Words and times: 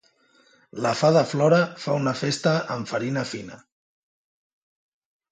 La 0.85 0.91
fada 1.01 1.21
Flora 1.33 1.59
fa 1.83 1.97
una 2.03 2.13
festa 2.21 2.53
amb 2.77 2.89
farina 2.93 3.25
fina. 3.33 3.61